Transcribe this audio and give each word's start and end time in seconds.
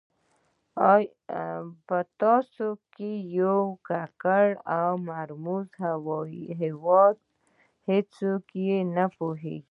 په 1.87 1.97
داسې 2.21 3.07
یو 3.39 3.59
ککړ 3.87 4.47
او 4.77 4.89
مرموز 5.09 5.67
هېواد 6.61 7.15
کې 7.23 7.29
هېڅوک 7.89 8.45
نه 8.95 9.05
پوهېږي. 9.17 9.59